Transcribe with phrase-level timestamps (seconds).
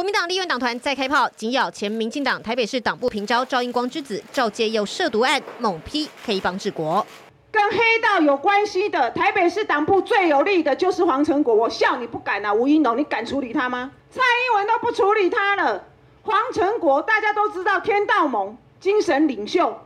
[0.00, 7.06] 国民党立院党团再开炮，紧咬前民进党台北市党部平招赵英光之子赵介佑涉毒案，猛批黑帮治国。
[7.52, 13.90] 跟黑道有关系的台北市党部最有利的就是黄成国，我笑你不敢啊，吴英龙，你敢处理他吗？
[14.10, 15.84] 蔡英文都不处理他了，
[16.22, 19.78] 黄成国大家都知道天道盟精神领袖。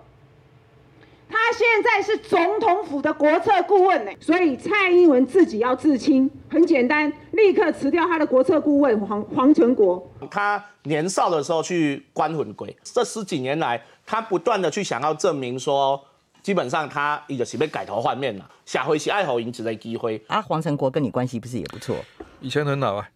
[1.29, 10.10] 他现在是总统府的国策顾问呢，所以蔡英文自己要自清，很简单，立刻辞掉他的国策顾问黄黄成国。
[10.30, 16.00] 他年少的时候去关魂鬼，这十几年来，他不断的去想要证明说，
[16.42, 20.22] 基本上他已经是被改头换面了，下回是爱好赢子的机会。
[20.28, 21.97] 啊，黄成国跟你关系不是也不错？
[22.41, 23.09] 以前很好啊。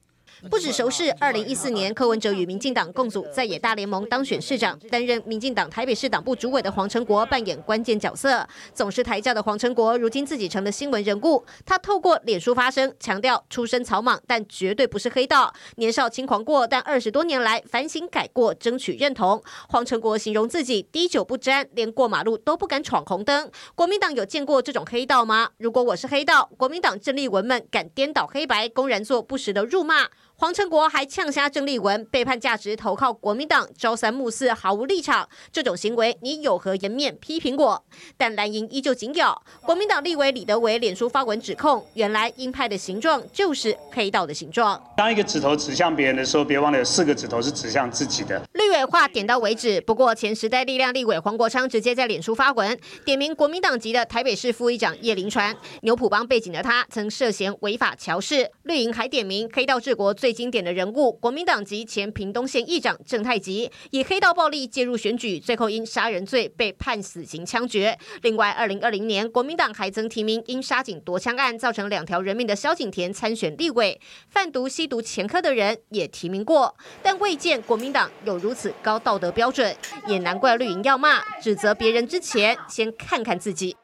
[0.49, 8.47] 不止熟识，二零一四年柯文哲与民进党共组在野大联盟当选市长，担任民进党台北市党部主委的黄成国扮演关键角色。
[8.73, 11.45] 总是抬轿的黄成国，如今自己成了新闻人物。
[11.67, 15.53] 他透过脸书发声，强调出身草莽，但绝对不是黑道。
[15.77, 19.43] 年少轻狂过，但二十多年来反省改过，争取认同。
[19.69, 23.51] 黄成国形容自己滴酒不沾，连过马路都不敢闯红灯。
[23.75, 25.51] 国民党有见过这种黑道吗？
[25.59, 30.07] 如果我是黑道，国民党郑丽文们敢颠倒黑白，公然做不实的辱骂。
[30.41, 35.29] 黄成国还呛瞎郑丽文，背叛价值，投靠国民党，朝三暮四，毫无立场。
[35.51, 37.85] 这种行为，你有何颜面批评我？
[38.17, 39.43] 但蓝营依旧紧咬。
[39.63, 44.81] 国民党立委李德维脸书发文指控，原来鹰派的形状就是黑道的形状。
[44.97, 48.41] 当一个指头指向别人的时候，别忘了有四个指头是指向自己的。
[48.69, 49.81] 绿委话点到为止。
[49.81, 58.51] 不过前时代力量立委黄国昌直接在脸书发文，点名国民党籍的台北市副议长叶林传，牛埔帮背景的他曾涉嫌违法乔事。
[58.65, 60.39] 绿营还点名黑道治国最。
[60.39, 67.99] 经典的人物，国民党籍前屏东县议长郑太吉，以黑道暴力介入选举，最后因杀人罪被判死刑枪决。
[68.23, 79.77] 另外，二零二零年，国民党还曾提名因杀警夺枪案造成两条人命的萧景田参选立委，贩毒吸毒前科的人也提名过，但未见国民党有如此高道德标准，
[80.09, 83.77] 也难怪绿营要骂，指责别人之前，先看看自己。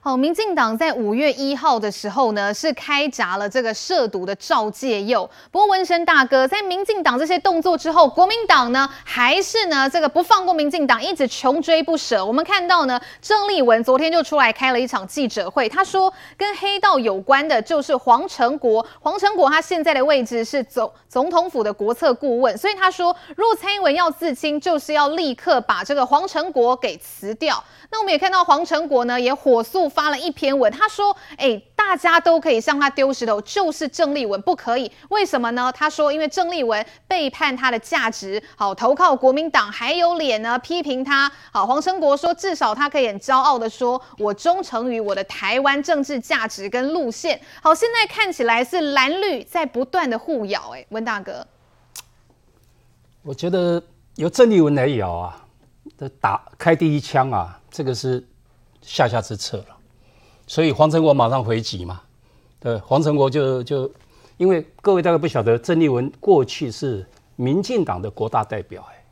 [0.00, 5.28] 好，民进党在五月一号的时候呢，是开闸了这个涉毒的赵介佑。
[5.50, 12.24] 不过文生大哥在民进党这些动作之后，国民党呢还是呢这个不放过民进党，一直穷追不舍。
[12.24, 18.86] 我们看到呢，郑丽文昨天就出来开了一场记者会，他说跟黑道有关的就是黄成国。
[19.00, 27.62] 黄成国他现在的位置是总总统府的国策顾问，所以他说，如果蔡英文要自清，就是要立刻把这个黄成国给辞掉。
[27.90, 29.87] 那我们也看到黄成国呢也火速。
[29.88, 34.90] 发了一篇文，他说：“哎，大家都可以向他丢石头，就是郑丽文不可以。
[35.10, 35.72] 为什么呢？
[35.72, 41.30] 他说，因为郑丽文背叛他的价值，好投靠国民党，还有脸呢批评他。
[41.52, 47.40] 好，黄成国说，至少他可以很骄傲的说，我忠诚于我的台湾政治价值跟路线。
[47.62, 50.74] 好，现在看起来是蓝绿在不断的互咬。
[50.74, 51.46] 哎，温大哥，
[53.22, 53.82] 我觉得
[54.16, 55.44] 由郑丽文来咬啊，
[55.96, 58.26] 的打开第一枪啊，这个是
[58.82, 59.76] 下下之策了。”
[60.48, 62.00] 所以黄成国马上回击嘛，
[62.58, 63.88] 对，黄成国就就，
[64.38, 69.04] 因为各位大概不晓得，郑丽文过去是民进党的国大代表，哎，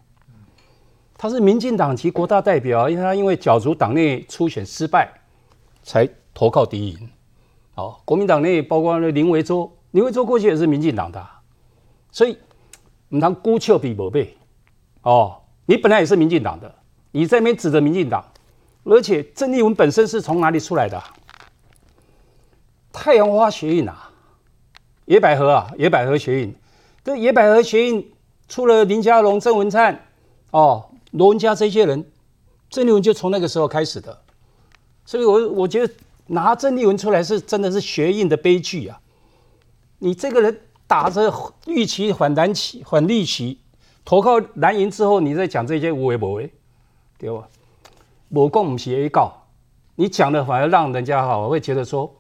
[1.19, 5.13] 他是民进党籍国大代表，因为他因为角逐党内初选失败，
[5.83, 7.11] 才投靠敌营。
[7.75, 11.23] 哦，国民党内包括那林维洲，林维洲过去也是民进党的，
[12.11, 12.39] 所以
[13.11, 14.35] 你当孤丘比伯贝，
[15.03, 15.37] 哦，
[15.67, 16.75] 你本来也是民进党的，
[17.11, 18.25] 你在那边指着民进党，
[18.85, 20.99] 而且郑丽文本身是从哪里出来的？
[23.07, 24.11] 太阳花学运啊，
[25.05, 26.53] 野百合啊，野百合学运，
[27.05, 28.13] 这野百合学运
[28.49, 30.09] 出了林佳龙、郑文灿，
[30.51, 32.05] 哦，罗文佳这些人，
[32.69, 34.23] 郑丽文就从那个时候开始的，
[35.05, 35.95] 所以我我觉得
[36.27, 39.01] 拿郑丽文出来是真的是学运的悲剧啊！
[40.01, 41.33] 你这个人打着
[41.67, 43.61] 绿旗反蓝旗反绿旗，
[44.05, 46.53] 投靠蓝营之后，你再讲这些无为不为，
[47.19, 47.47] 对吧？
[48.31, 49.45] 我共不是 A 告，
[49.95, 52.13] 你讲的反而让人家哈会觉得说。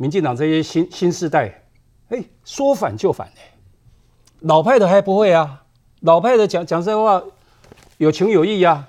[0.00, 1.62] 民进党这些新新世代，
[2.08, 3.52] 哎，说反就反哎，
[4.38, 5.66] 老派的还不会啊，
[6.00, 7.22] 老派的讲讲这话
[7.98, 8.88] 有情有义啊，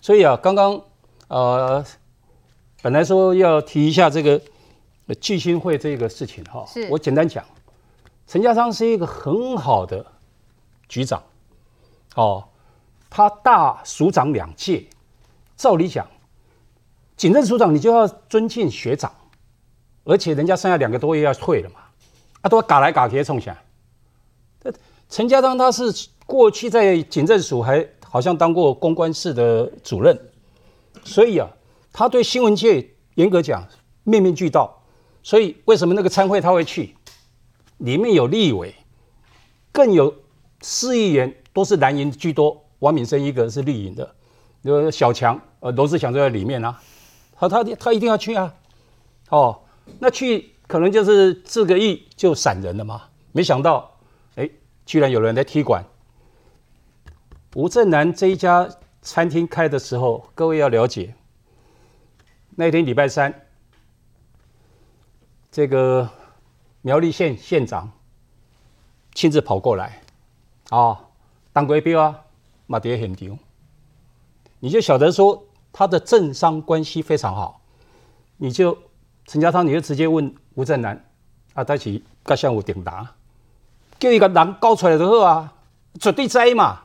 [0.00, 0.80] 所以啊，刚刚
[1.28, 1.84] 呃，
[2.80, 4.40] 本来说要提一下这个
[5.20, 7.44] 聚心会这个事情哈，我简单讲，
[8.26, 10.06] 陈家昌是一个很好的
[10.88, 11.22] 局长，
[12.14, 12.42] 哦，
[13.10, 14.86] 他大署长两届，
[15.58, 16.06] 照理讲，
[17.18, 19.12] 警政署长你就要尊敬学长。
[20.04, 21.76] 而且人家剩下两个多月要退了嘛，
[22.42, 23.56] 啊，都嘎来嘎去冲下。
[25.08, 30.16] 陈家当他是过去在警政署还好像当过公关室的主任，
[31.02, 31.48] 所以啊，
[31.92, 33.66] 他对新闻界严格讲
[34.04, 34.82] 面面俱到。
[35.22, 36.94] 所以为什么那个参会他会去？
[37.78, 38.74] 里面有立委，
[39.72, 40.14] 更有
[40.62, 44.14] 市议员都是蓝营居多，王敏生一个是绿营的，
[44.62, 46.80] 有小强，呃，罗志祥就在里面啊，
[47.36, 48.54] 他他他一定要去啊，
[49.30, 49.60] 哦，
[49.98, 53.98] 那去可能就是这个亿就闪人了嘛，没想到，
[54.36, 54.48] 哎，
[54.86, 55.84] 居然有人来踢馆。
[57.54, 58.68] 吴镇南这一家
[59.02, 61.14] 餐厅开的时候，各位要了解，
[62.50, 63.46] 那天礼拜三，
[65.50, 66.08] 这个
[66.82, 67.90] 苗栗县县长
[69.14, 70.02] 亲自跑过来，
[70.68, 70.98] 啊、哦，
[71.52, 72.20] 当归标啊，
[72.66, 73.36] 马迭很牛，
[74.60, 77.60] 你就晓得说他的政商关系非常好，
[78.36, 78.78] 你就
[79.30, 81.00] 陈家昌，你就直接问吴镇南，
[81.54, 83.14] 啊，他是各项有顶答，
[84.00, 85.52] 叫一个人搞出来就好啊，
[86.00, 86.80] 绝对栽嘛。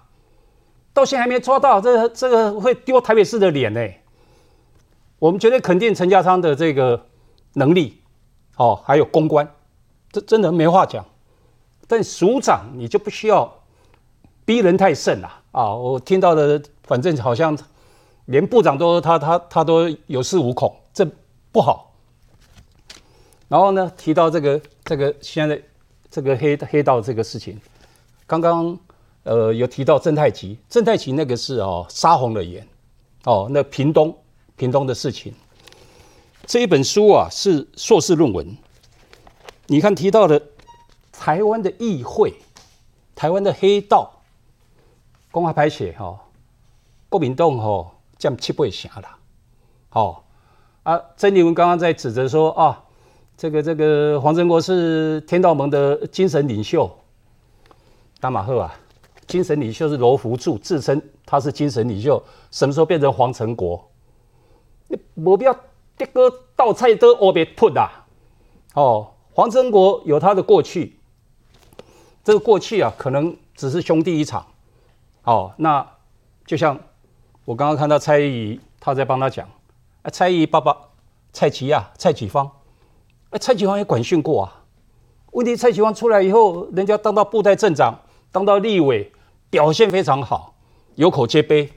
[0.93, 3.81] 到现在还没抓到，这个、这个会丢台北市的脸呢。
[5.17, 7.07] 我们绝对肯定陈家昌的这个
[7.53, 7.99] 能力，
[8.57, 9.51] 哦，还有公关，
[10.11, 11.03] 这真的没话讲。
[11.87, 13.51] 但署长你就不需要
[14.45, 15.73] 逼人太甚了啊！
[15.73, 17.57] 我听到的，反正好像
[18.25, 21.03] 连部长都他他他都有恃无恐，这
[21.51, 21.93] 不好。
[23.47, 25.61] 然后呢，提到这个这个现在
[26.09, 27.59] 这个黑黑道这个事情，
[28.25, 28.77] 刚刚。
[29.25, 32.67] 呃，有提到郑太奇，郑太奇那个是哦，杀红了眼，
[33.23, 34.15] 哦，那屏东
[34.55, 35.33] 屏东的事情，
[36.45, 38.55] 这一本书啊是硕士论文，
[39.65, 40.39] 你看提到的
[41.11, 42.35] 台湾的议会，
[43.15, 44.21] 台湾的黑道，
[45.31, 46.19] 公开拍写哈，
[47.09, 49.09] 国民党吼占七八成了，
[49.89, 50.21] 哦
[50.83, 52.83] 啊，曾丽文刚刚在指责说啊，
[53.37, 56.89] 这个这个黄成国是天道盟的精神领袖，
[58.19, 58.73] 打马赫啊。
[59.27, 63.89] 精神领袖是罗福柱，自称他是精神领袖，什么时候变成黄成国？
[64.87, 65.59] 你没必要
[65.97, 67.89] 这个倒菜都我别吐的。
[68.75, 70.99] 哦，黄成国有他的过去，
[72.23, 74.45] 这个过去啊，可能只是兄弟一场。
[75.23, 75.85] 哦，那
[76.45, 76.79] 就像
[77.45, 79.49] 我刚刚看到蔡依他在帮他讲，
[80.03, 80.77] 啊，蔡依爸爸
[81.33, 82.51] 蔡奇亚、蔡启芳，
[83.37, 84.63] 蔡启芳也管训过啊。
[85.31, 87.99] 问题蔡启芳出来以后，人家当到布袋镇长，
[88.31, 89.11] 当到立委。
[89.47, 90.53] 表现非常好，
[90.95, 91.71] 有口皆碑。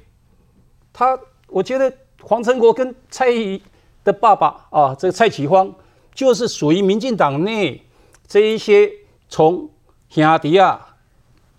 [0.93, 1.17] 他，
[1.47, 3.63] 我觉得黄成国跟蔡依
[4.03, 5.73] 的爸爸啊，这个蔡启芳，
[6.13, 7.81] 就是属于民进党内
[8.27, 8.91] 这一些
[9.29, 9.71] 从
[10.09, 10.97] 兄弟啊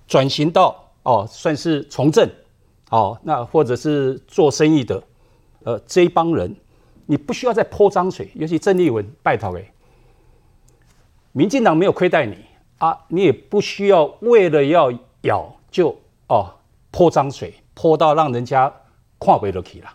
[0.09, 2.29] 转型到哦，算是从政
[2.89, 5.01] 哦，那或者是做生意的，
[5.63, 6.53] 呃，这一帮人，
[7.05, 9.71] 你不需要再泼脏水，尤其郑丽文，拜托诶，
[11.31, 12.37] 民进党没有亏待你
[12.77, 14.91] 啊，你也不需要为了要
[15.21, 15.97] 咬就。
[16.27, 16.53] 哦，
[16.91, 18.71] 泼脏水，泼到让人家
[19.19, 19.91] 看不下去了。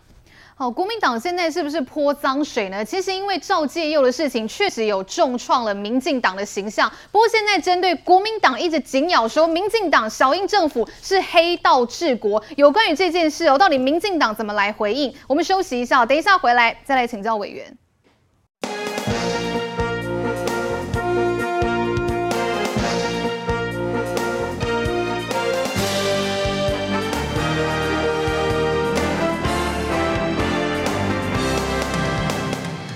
[0.53, 2.83] 好，国民党现在是不是泼脏水呢？
[2.83, 6.91] 其实因为赵介佑的事情，确实有重创了民进党的形象。
[7.09, 15.13] 不过现在针对国民党一直紧咬说民进党小英政府是黑道治国，有关于这件事哦，到底民进党怎么来回应？
[15.27, 17.77] 我们休息一下，等一下回来再来请教委员。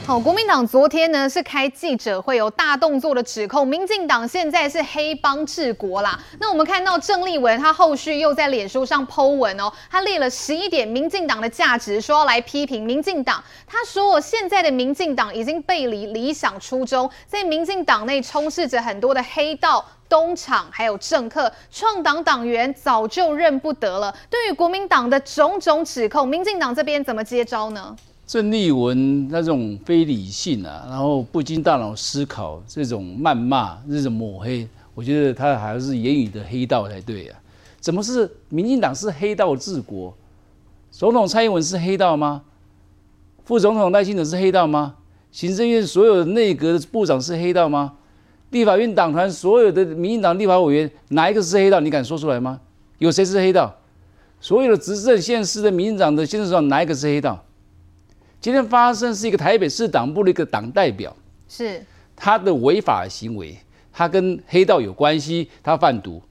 [0.10, 6.20] 好，国民党昨天呢是开记者会，有大动作的指控，民进党现在是黑帮治国啦。
[6.40, 13.44] 那我们看到郑丽文，他后续又在脸书上 po 文哦，他列了十一点民进党的价值，说要来批评民进党。
[13.68, 24.12] 他说，现在的民进党已经背离理想初衷，在民进党内充斥着很多的黑道、东厂，还有政客，创党党员早就认不得了。
[24.28, 27.96] 对于国民党的种种指控，民进党这边怎么接招呢？
[28.30, 37.40] 郑丽文那种非理性啊，然后不经大脑思考，这种谩骂、这种抹黑，我觉得他还是言语的黑道才对啊！
[37.80, 40.16] 怎么是民进党是黑道治国？
[40.92, 42.44] 总统蔡英文是黑道吗？
[43.46, 44.98] 副总统赖清德是黑道吗？
[45.32, 47.94] 行政院所有的内阁的部长是黑道吗？
[48.52, 51.80] 立法院党团所有的民进党立法委员哪一个是黑道？
[51.80, 52.62] 你敢说出来吗？
[53.00, 53.76] 有谁是黑道？
[54.40, 57.44] 所有的执政县市的民进党的县市长哪一个是黑道？
[58.42, 61.14] 今天发生是一个台北市党部的一个党代表，
[61.48, 63.58] 是他的违法行为，
[63.92, 66.22] 他跟黑道有关系，他贩毒，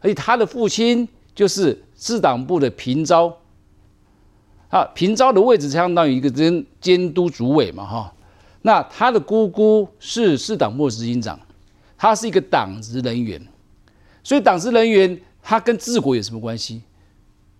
[0.00, 3.34] 而且他的父亲就是市党部的平昭，
[4.68, 8.14] 啊，平昭的位置相当于一个监监督主委嘛，哈，
[8.60, 11.40] 那他的姑姑是市党部的执行长，
[11.96, 13.40] 他是一个党职人员，
[14.22, 16.82] 所以党职人员他跟治国有什么关系？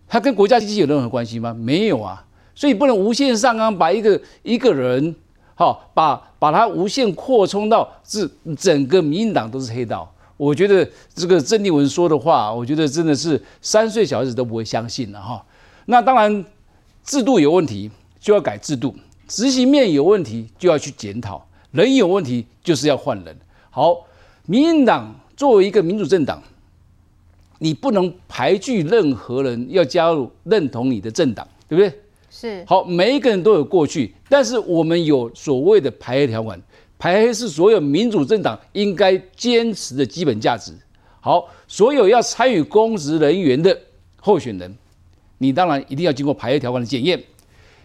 [0.06, 1.54] 他跟国家机器有任何关系吗？
[1.54, 2.22] 没有啊。
[2.54, 5.14] 所以不能无限上纲，把一个一个人，
[5.54, 10.10] 好把把他无限扩充到是整个民进党都是黑道。
[10.36, 15.44] 我觉得这个郑丽文说的话，我觉得真的是三岁小孩子都不会相信了哈。
[15.86, 16.44] 那当然，
[17.04, 18.94] 制度有问题就要改制度，
[19.28, 23.36] 执行面有问题就要去检讨，人有问题就是要换人。
[23.70, 24.06] 好，
[24.46, 26.42] 民进党作为一个民主政党，
[27.58, 32.00] 你不能排拒任何人要加入认同你的政党，对不对？
[32.36, 32.64] 是。
[32.66, 36.60] 好，每一个人都有过去，但是我们有所谓的排黑条款。
[36.98, 40.72] 排黑是所有民主政党应该坚持的基本价值。
[41.20, 43.78] 好，所有要参与公职人员的
[44.20, 44.74] 候选人，
[45.38, 47.22] 你当然一定要经过排黑条款的检验。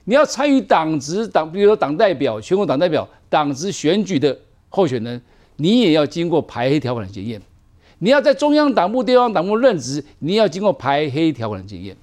[0.05, 4.35] 你要参与党职党，比如说党代表、全国党代表、党职选举的
[4.69, 5.21] 候选人，
[5.57, 7.39] 你也要经过排黑条款的检验。
[7.99, 11.95] 你要在中央党部、地方党部任职，你要经过排黑条款的检验。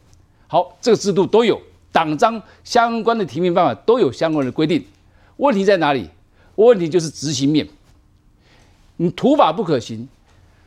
[0.46, 1.60] 好，这个制度都有，
[1.96, 4.84] 党章相关的提名办法都有相关的规定。
[5.38, 6.10] 问题在哪里？
[6.56, 7.66] 问题就是执行面，
[8.98, 10.06] 你土法不可行，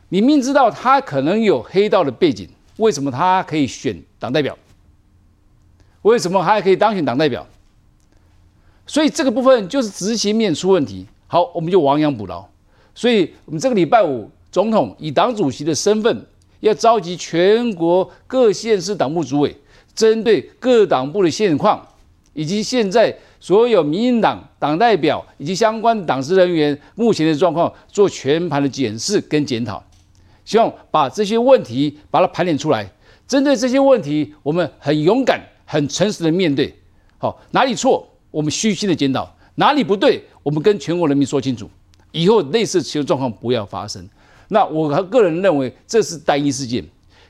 [0.08, 4.58] 你明知道他可能有黑道的背景，为什么他可以选党代表？
[6.02, 7.46] 为什么他还可以当选党代表？
[8.84, 11.06] 所以这个部分就是执行面出问题。
[11.28, 12.44] 好，我们就亡羊补牢。
[12.92, 16.26] 所以我们这个礼拜五，总统以党主席的身份，
[16.58, 19.56] 要召集全国各县市党部主委，
[20.08, 21.86] 针对各党部的现况，
[22.32, 23.14] 以及现在。
[23.42, 29.82] 所有民进党党代表以及相关党职人员目前的状况做全盘的检视跟检讨，
[30.44, 32.86] 希望把这些问题把它盘点出来。
[33.26, 36.70] 针对这些问题，我们很勇敢、很诚实的面对。
[37.16, 41.66] 好，哪里错，我们虚心的检讨；哪里不对，我们跟全国人民说清楚。
[42.12, 44.06] 以后类似的状况不要发生。
[44.48, 46.84] 那我个人认为这是单一事件，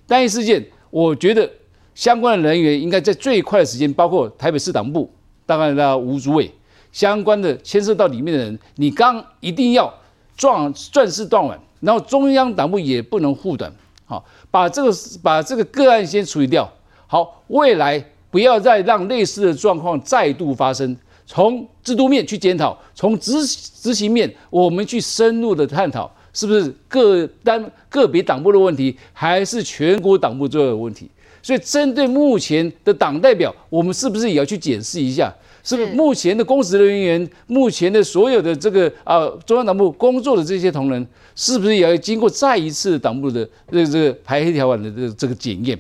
[0.09, 1.49] 单一事件，我觉得
[1.95, 5.11] 相关的人员应该在最快的时间，包括台北市党部。
[5.47, 6.51] 当然了，吴主委
[6.93, 9.93] 相关的牵涉到里面的人，你刚一定要
[10.37, 13.73] 壮壮士断腕，然后中央党部也不能护短，
[14.05, 14.93] 好，把这个
[15.23, 16.71] 把这个个案先处理掉。
[17.07, 20.97] 好，未来不要再让类似的状况再度发生。
[21.27, 31.09] 从制度面去检讨，从执执行面，我们去深入的探讨，是不是个单个别党部的问题，还是全国党部最后的问题？
[31.43, 35.35] 所以，针对目前的党代表，我们是不是也要去检视一下？
[35.63, 41.07] 是不是目前的公职人员，目前的所有的这个啊中央党部工作的这些同仁，
[41.37, 45.79] 是不是也要经过再一次党部的这这个排黑条款的这这个检验？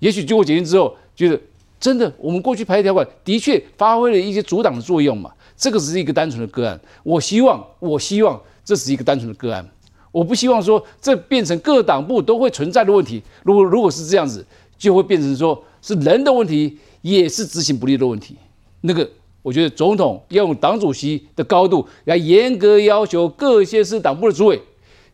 [0.00, 1.40] 也许经过检验之后，觉得
[1.80, 5.32] 真的我们过去排黑条款的确发挥了一些阻挡的作用嘛？
[5.56, 6.78] 这个只是一个单纯的个案。
[7.02, 9.66] 我希望，我希望这是一个单纯的个案。
[10.14, 13.20] 我不希望说这变成各党部都会存在的问题。
[13.42, 14.46] 如果如果是这样子，
[14.78, 18.36] 就会变成说是人的问题，也是执行不力的问题。
[18.82, 19.10] 那个，
[19.42, 24.62] 我觉得总统要用党主席的高度来严格要求各县市党部的主委，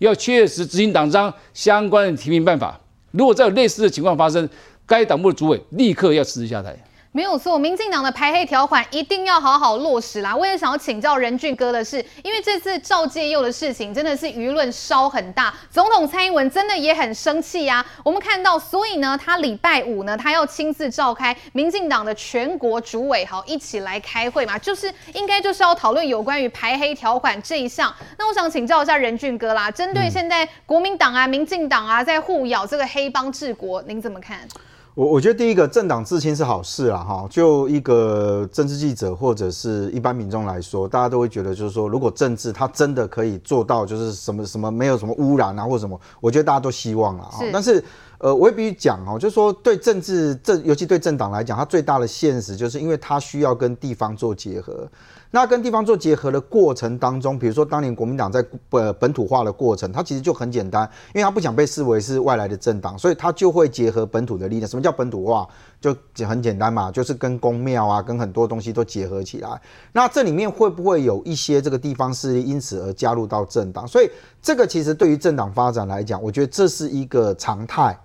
[0.01, 2.79] 要确实执行党章相关的提名办法。
[3.13, 4.47] 如果再有类似的情况发生，
[4.85, 6.77] 该党部的主委立刻要辞职下台。
[7.13, 10.35] 没有错，民进党的排黑条款一定要好好落实啦。
[10.35, 17.85] 我也想要请教任俊哥的是，因为这次赵介佑的事情真的是舆论烧很大，总统蔡英文真的也很生气呀。
[18.05, 27.93] 我们看到，所以呢，他礼拜五呢，他要亲自召开民进党的全国主委，好一起来开会嘛，就是应该就是要讨论有关于排黑条款这一项。
[28.19, 34.47] 那我想请教一下任俊哥啦，针对现在国民党啊、民进党啊在互咬这个黑帮治国，您怎么看？
[34.95, 47.39] 我我觉得第一个政党自清是好事啦，哈，就一个政治记者或者是一般民众来说，大家都会觉得就是说，如果政治它真的可以做到就是什么什么没有什么污染啊或者什么，我觉得大家都希望了啊。
[47.53, 47.83] 但是
[48.21, 54.87] 呃，我也必须讲哦，就是说对政治政，尤其对政党来讲，它最大的现实就是因为它需要跟地方做结合。
[55.33, 60.83] 那跟地方做结合的过程当中，比如说当年国民党在呃本土化的过程，它其实就很简单，
[61.15, 64.69] 因为它不想被视为是外来的政党，所以它就会结合本土的力量。
[64.69, 65.49] 什么叫本土化？
[65.81, 65.97] 就
[66.27, 69.49] 很简单嘛，就是跟公庙啊，跟很多东西都结合起来。
[69.93, 73.89] 那这里面会不会有一些这个地方势力因此而加入到政党？
[73.89, 74.11] 所以
[74.43, 77.97] 这个其实对于政党发展来讲，我觉得这是一个常态。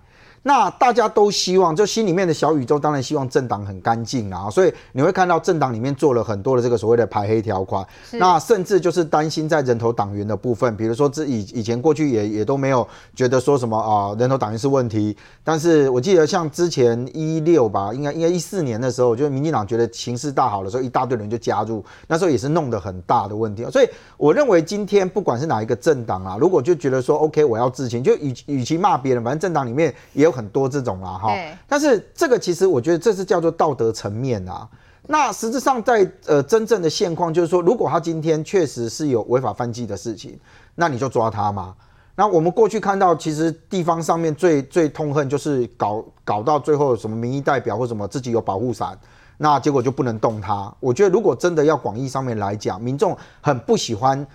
[0.46, 30.35] 那大家都希望，就心里面的小宇宙，当然希望政党很干净啊，所以你会看到政党里面做了很多的这个所谓的排黑条款，那甚至就是担心在人头党员的部分，比如说这以以前过去也也都没有觉得说什么啊人头党员是问题，但是我记得像之前一六吧，应该应该一四年的时候，就是民进党觉得形势大好的时候，一大堆人就加入，那时候也是弄得很大的问题，所以我认为今天不管是哪一个政党啊，如果就觉得说 OK 我要自清，就与与其骂别人，反正政党里面也有。
[30.36, 31.34] 很多这种啦，哈，
[31.66, 34.68] 但是这个其实我觉得这是叫做道德层面啊。
[35.08, 40.38] 那实质上在呃真正的现况就是说，如果他今天确实是有违法犯纪的事情，
[40.74, 41.74] 那你就抓他嘛。
[42.16, 48.98] 那我们过去看到，其实地方上面最最痛恨就是搞搞到最后什么民意代表或什么自己有保护伞，
[49.36, 50.74] 那结果就不能动他。
[50.80, 54.26] 我觉得如果真的要广义上面来讲，民众很不喜欢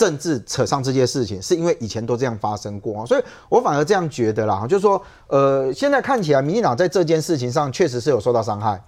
[0.00, 8.82] 政治扯上这件事情，是因为以前都这样发生过啊，所以我反而这样觉得啦，就是说，呃，现在看起来民进党在这件事情上确实是有受到伤害。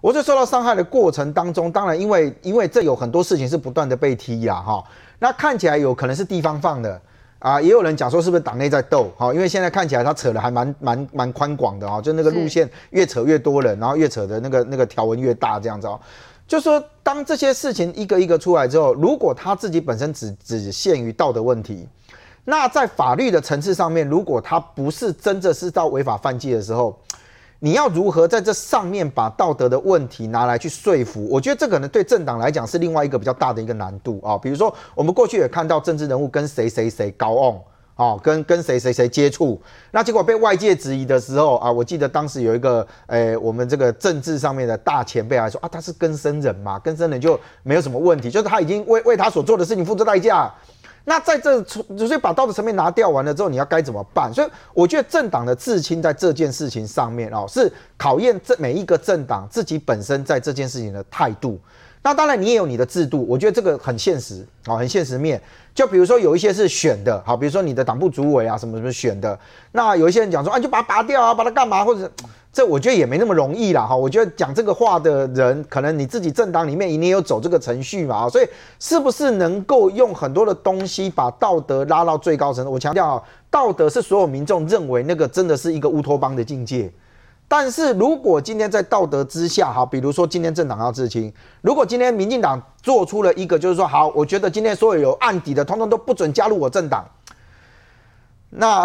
[0.00, 4.82] 我在受到伤害的过程当中，当然因为因为这有很多事情是不断的被踢呀，哈，
[5.20, 7.00] 那看起来有可能是地方放的。
[7.38, 9.12] 啊，也有人讲说是不是党内在斗？
[9.16, 16.00] 哈，因为现在看起来他扯的还蛮蛮蛮宽广的啊，就那个路线越扯越多人，然后越扯的那个那个条文越大这样子哦。
[16.48, 21.86] 就说当这些事情一个一个出来之后，如果他自己本身只只限于道德问题，
[22.44, 26.98] 那在法律的层次上面，如果他不是真的是到违法犯纪的时候。
[27.60, 31.26] 你要如何在这上面把道德的问题拿来去说服？
[31.28, 34.38] 我觉得这可能对政党来讲是另外一个比较大的一个难度啊。
[34.38, 37.64] 比如说，我们过去也看到政治人物跟谁谁谁高傲，
[37.98, 50.48] 哦，跟跟谁谁谁接触，那结果被外界质疑的时候啊，我记得当时有一个，诶，我们这个政治上面的大前辈来说啊，他是跟生人嘛，跟生人就没有什么问题，就是他已经为为他所做的事情付出代价。
[51.06, 54.32] 那在这，所以把道德层面拿掉完了之后，你要该怎么办？
[54.32, 61.58] 所以我觉得政党的自清在这件事情上面哦，是考验这每一个政党自己本身在这件事情的态度。
[62.02, 65.40] 那当然你也有你的制度，我觉得这个很现实啊，很现实面。
[65.74, 69.38] 就比如说有一些是选的，好，比如说你的党部主委啊，什么什么选的。
[69.72, 72.10] 那有一些人讲说啊，就把它拔掉啊，把它干嘛，或者。
[72.50, 73.94] 这我觉得也没那么容易啦，哈！
[73.94, 78.48] 我觉得讲这个话的人，可能你自己政党里面一定有走这个程序嘛，所以
[78.80, 82.68] 是不是能够用很多的东西把道德拉到最高层？
[82.68, 86.90] 我强调，道德是所有民众认为那个真的是一个乌托邦的境界。
[87.50, 97.08] 但是如果今天在道德之下，哈，比如说今天政党要自清，如果今天民进党做出了一个，就是说，好，我觉得今天所有有案底的，通通都不准加入我政党，
[98.50, 98.84] 那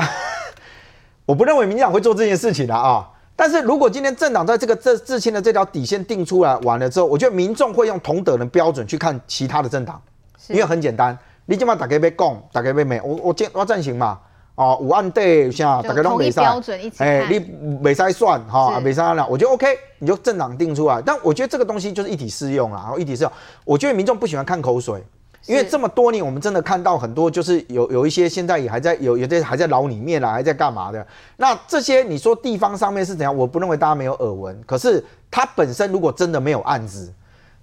[1.28, 3.10] 我不认为民进党会做这件事情的啊。
[3.36, 10.02] 但是如果今天政党在这个自自清的这条底线定出来完了之后，我觉得民众会用同等的标准去看其他的政党，
[10.48, 14.20] 因为很简单，你今晚打给被供，打给被美，我我见我赞行嘛，
[14.56, 17.40] 哦，有案底像大概都没标准一起，哎，你
[17.82, 19.68] 没筛算哈，没筛了，我觉得 OK，
[20.00, 21.02] 你就政党定出来。
[21.04, 23.32] 但我觉得这个东西就是一体适用啊，然后一体适用，
[23.66, 25.04] 我觉得民众不喜欢看口水。
[25.46, 31.06] 因为这么多年，我们真的看到很多，就是有有一些现在也还在有有的还在牢里面啦，还在干嘛的？
[31.36, 33.36] 那这些你说地方上面是怎样？
[33.36, 34.58] 我不认为大家没有耳闻。
[34.66, 37.12] 可是他本身如果真的没有案子，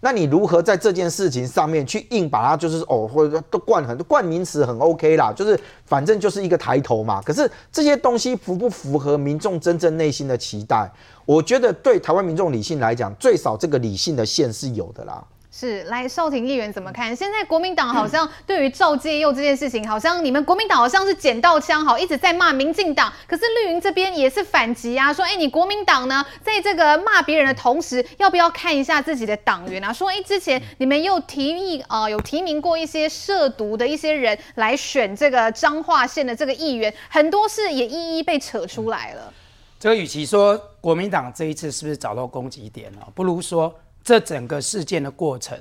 [0.02, 7.20] 那你如何在这件事情上面去硬把它就是哦，或者都冠很多冠名词很 OK 啦，就是反正就是一个抬头嘛。
[7.20, 10.90] 可是这些东西符不符合民众真正内心的期待？
[11.26, 15.22] 我觉得对台湾民众理性来讲，最少这个理性的线是有的啦。
[15.60, 17.14] 是，来少廷议员怎么看？
[17.14, 23.12] 现在国民党好像 对于赵介佑这件事情，好像你们国民党好像是捡到枪，好一直在骂民进党。
[23.26, 29.92] 可是绿营这边也是反击啊，说，哎，你国民党呢，在这个骂别人的同时，要不要看一下自己的党员啊？
[29.92, 39.30] 说，哎，之前你们又提议啊、呃，有提名过一些涉毒的一些人来选这个彰化县的这个议员，很多事也一一被扯出来了。
[39.78, 43.78] 这个与其说国民党这一次是不是找到攻击点了，不如说。
[44.02, 45.58] 这整个事件的过程，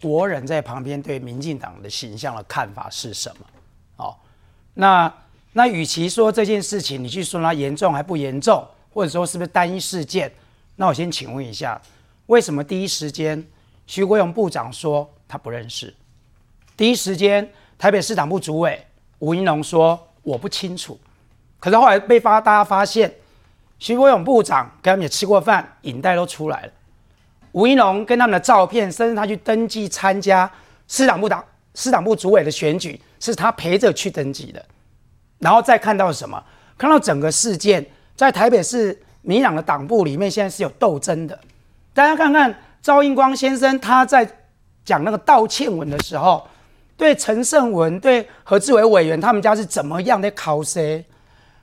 [0.00, 3.46] 国人在旁边对民进党的形象的看法是什么？
[3.96, 4.16] 哦，
[4.74, 5.12] 那
[5.52, 10.30] 那与其说这件事情，你去说它严重还不严重，或者说是不是单一事件？
[10.76, 11.80] 那我先请问一下，
[12.26, 13.42] 为什么第一时间
[13.86, 15.94] 徐国勇部长说他不认识？
[16.76, 18.86] 第一时间台北市党部主委
[19.20, 21.00] 吴怡农说我不清楚，
[21.58, 23.14] 可是后来被发大家发现，
[23.78, 26.72] 徐国勇部长跟他们也吃过饭，影带都出来了。
[27.56, 30.48] 吴怡农跟他们的照片，甚至他去登记参加
[30.88, 31.42] 市党部党
[31.74, 34.62] 市党部主委的选举，是他陪着去登记的。
[35.38, 36.42] 然后再看到什么？
[36.76, 41.38] 看到整个事件在台北市民党的党部里面，现在是有斗争的。
[41.94, 44.30] 大家看看赵英光先生他在
[44.84, 46.46] 讲那个道歉文的时候，
[46.94, 51.02] 对陈胜文、对何志伟委员他们家是怎么样的考试？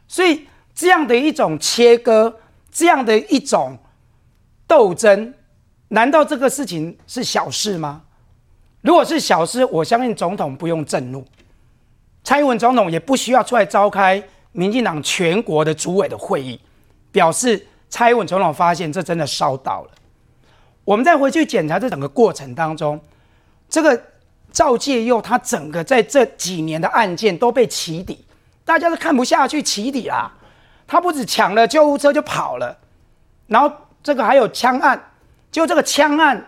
[0.07, 2.35] 所以这样的一种切割，
[2.71, 3.77] 这样的一种
[4.65, 5.31] 斗争。
[5.93, 8.01] 难道这个事情是小事吗？
[8.81, 11.23] 如果是小事，我相信总统不用震怒，
[12.23, 14.21] 蔡英文总统也不需要出来召开
[14.53, 16.59] 民进党全国的主委的会议，
[17.11, 19.91] 表示蔡英文总统发现这真的烧到了。
[20.83, 22.99] 我们再回去检查这整个过程当中，
[23.69, 24.03] 这个
[24.51, 28.25] 赵介佑他整个在这几年的案件都被起底，
[28.65, 30.33] 大家都看不下去起底啦。
[30.87, 32.75] 他不止抢了救护车就跑了，
[33.45, 34.99] 然后这个还有枪案。
[35.53, 36.43] 就这个枪案，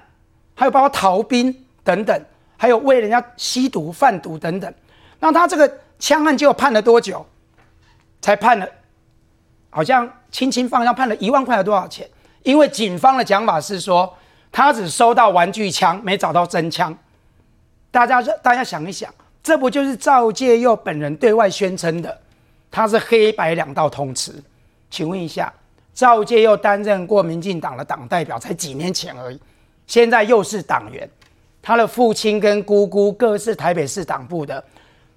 [0.56, 2.26] 还有包括逃兵等等，
[2.58, 4.74] 还有为人家吸毒贩毒等等，
[5.20, 7.24] 那他这个枪案就判了多久？
[8.20, 8.68] 才判了，
[9.70, 12.10] 好像轻轻放下判了一万块还多少钱？
[12.42, 14.12] 因为警方的讲法是说，
[14.52, 16.98] 他只收到玩具枪，没找到真枪。
[17.92, 19.14] 大家大家想一想，
[19.44, 22.22] 这不就是赵介佑本人对外宣称的？
[22.72, 24.34] 他是黑白两道通吃。
[24.90, 25.54] 请问一下，
[25.96, 29.40] 赵介又担任过民进党的党代表，才几年前而已，
[29.88, 31.10] 现在又是党员。
[31.64, 34.64] 他的父亲跟姑姑各是台北市党部的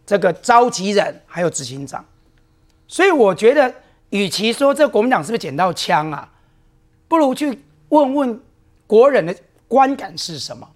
[0.06, 2.02] 这个召集人，还有执行长，
[2.86, 3.74] 所以我觉得，
[4.08, 6.26] 与其说这国民党是不是捡到枪啊，
[7.06, 8.40] 不如去问问
[8.86, 9.36] 国人的
[9.66, 10.66] 观感是什么。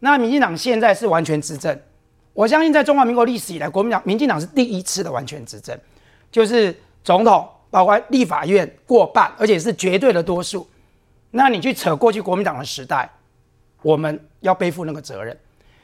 [0.00, 1.78] 那民进党现在是完全执政，
[2.32, 5.78] 我相信在中华民国历史以来，国民党、民进党是第一次的完全执政，
[6.32, 10.68] 就是总统包括立法院过半，而且是绝对的多数。
[11.30, 13.08] 那你去扯过去国民党的时代，
[13.82, 15.36] 我们要背负那个责任，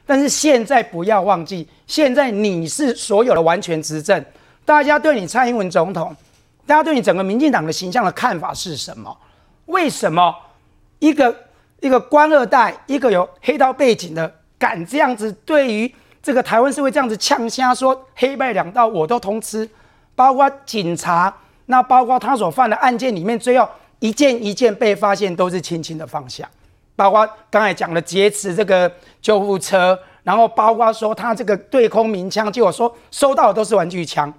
[0.05, 4.25] 但是现在不要忘记，现在你是所有的完全执政，
[4.65, 6.15] 大家对你蔡英文总统，
[6.67, 9.17] 大家对你整个民进党的形象的看法是什么？
[9.67, 10.35] 为什么
[10.99, 11.35] 一个
[11.81, 19.69] 一个官二代，一个有黑道背景的，敢这样子对于这个台湾社会这样子呛声说黑白两道我都通吃，
[20.17, 21.33] 包括警察，
[21.67, 26.49] 那包括他所犯的案件里面，最后一件一件被发现都是轻轻的放下。
[26.95, 34.33] 包括刚才讲的劫持这个救护车，然后包括说他这个对空鸣枪，结果说收到的都是玩具枪，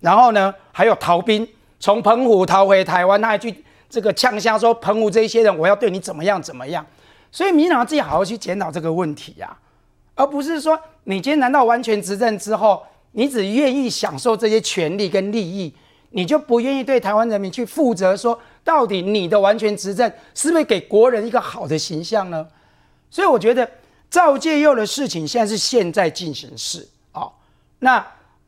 [0.00, 1.46] 然后呢还有逃兵
[1.80, 6.86] 从澎湖逃回台湾，他还去这个呛声说澎湖这些人我要对你怎么样怎么样，
[7.32, 9.58] 所以民党自己好好去检讨这个问题呀、啊，
[10.14, 15.74] 而不是说你今天难道完全执政之后，你只愿意享受这些权利跟利益，
[16.16, 18.40] 你就不愿意对台湾人民去负责说？
[18.64, 22.48] 到底你的完全执政是不是给国人一个好的形象呢？
[23.10, 23.70] 所以我觉得
[24.08, 27.32] 赵介佑的事情现在是现在进行式啊、哦。
[27.80, 28.04] 那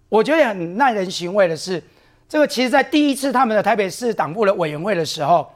[0.08, 1.80] 我觉得很耐人寻味的是，
[2.26, 5.46] 这个其实在第一次他们的台北市党部的委员会的时候，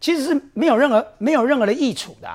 [0.00, 2.28] 其实是没有任何没有任何的益处的、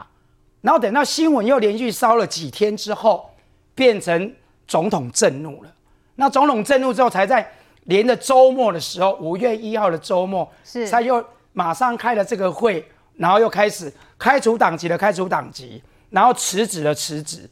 [0.61, 3.29] 然后等到新闻又连续烧了几天之后，
[3.75, 4.33] 变成
[4.69, 5.69] 总统震怒了。
[6.15, 7.51] 那总统震怒之后，才在
[7.85, 11.23] 连着周末的时候，五月一号的周末，是他又。
[11.53, 12.81] 马上开了这个会，
[13.17, 17.45] 然后又开始开除党籍的开除党籍，然后辞职的辞职，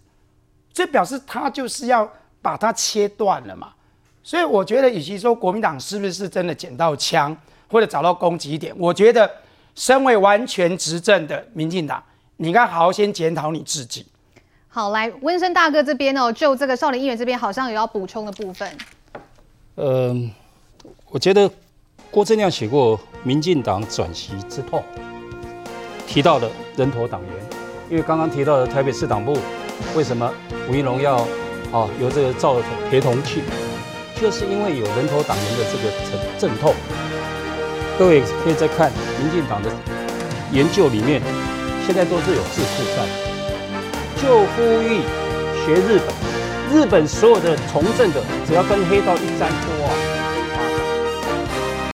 [0.72, 2.10] 这表示他就是要
[2.42, 3.74] 把它切断了嘛。
[4.24, 7.36] 所以我觉得，与其说国民党是不是真的捡到枪
[7.70, 9.30] 或者找到攻击点，我觉得
[9.76, 12.02] 身为完全执政的民进党，
[12.38, 14.06] 你应该好好先检讨你自己。
[14.70, 18.78] 好，来温生大哥这边哦，就这个少林议员这边好像有要补充的部分。
[19.80, 20.34] 嗯、
[20.84, 21.50] 呃，我觉得。
[22.12, 24.84] 郭正亮写过《民进党转型之痛》，
[26.08, 27.32] 提到的人头党员，
[27.88, 29.38] 因为刚刚提到的台北市党部，
[29.96, 30.34] 为什么
[30.68, 31.18] 吴怡龙要
[31.72, 32.56] 啊由这个赵
[32.90, 33.44] 陪同去，
[34.20, 35.94] 就是因为有人头党员的这个
[36.40, 36.74] 阵痛。
[38.00, 39.70] 各位可以再看民进党的
[40.52, 41.22] 研究里面，
[41.86, 43.06] 现在都是有智库在，
[44.20, 45.04] 就呼吁
[45.64, 46.08] 学日本，
[46.72, 50.09] 日本所有的从政的，只要跟黑道一沾锅啊。